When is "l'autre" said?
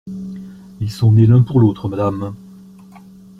1.59-1.87